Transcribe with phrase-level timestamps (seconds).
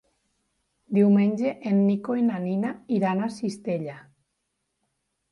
[0.97, 3.99] Diumenge en Nico i na Nina iran a Cistella.